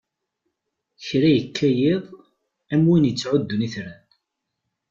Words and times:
Kra 1.05 1.29
ikka 1.41 1.69
yiḍ, 1.79 2.03
am 2.73 2.83
win 2.89 3.09
ittɛuddun 3.11 3.65
itran. 3.67 4.01